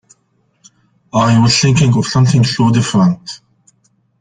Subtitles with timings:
[1.13, 3.39] I was thinking of something so different!.